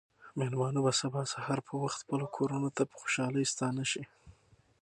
[0.37, 4.03] مېلمانه به سبا سهار په وخت خپلو کورونو ته په خوشحالۍ ستانه شي.